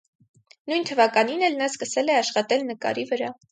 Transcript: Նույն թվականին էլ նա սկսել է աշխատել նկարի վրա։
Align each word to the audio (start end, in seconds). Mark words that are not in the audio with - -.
Նույն 0.71 0.87
թվականին 0.91 1.45
էլ 1.49 1.59
նա 1.61 1.69
սկսել 1.73 2.11
է 2.13 2.17
աշխատել 2.25 2.67
նկարի 2.73 3.09
վրա։ 3.15 3.33